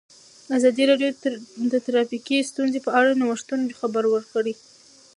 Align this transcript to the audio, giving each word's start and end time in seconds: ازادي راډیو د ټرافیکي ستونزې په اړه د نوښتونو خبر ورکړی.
ازادي 0.57 0.83
راډیو 0.91 1.09
د 1.73 1.75
ټرافیکي 1.85 2.37
ستونزې 2.51 2.79
په 2.85 2.91
اړه 2.99 3.09
د 3.11 3.19
نوښتونو 3.21 3.77
خبر 3.79 4.03
ورکړی. 4.09 4.53